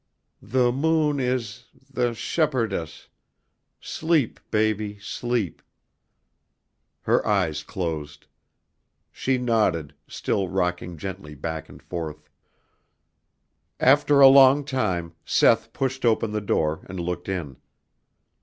[0.41, 1.19] The moon...
[1.19, 1.65] is...
[1.93, 2.15] the...
[2.15, 2.67] shepher...
[2.67, 3.07] dess,
[3.79, 4.97] Sleep, Baby...
[4.97, 5.61] Sleep..."
[7.03, 8.25] Her eyes closed.
[9.11, 12.31] She nodded, still rocking gently back and forth.
[13.79, 17.57] After a long time Seth pushed open the door and looked in.